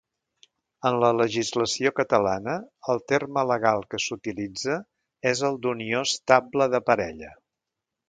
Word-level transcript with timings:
En 0.89 0.95
la 1.03 1.11
legislació 1.17 1.91
catalana, 1.99 2.57
el 2.95 3.03
terme 3.13 3.45
legal 3.51 3.87
que 3.93 4.03
s'utilitza 4.07 4.81
és 5.35 5.47
el 5.53 5.63
d'unió 5.67 6.05
estable 6.11 6.73
de 6.77 6.87
parella. 6.91 7.35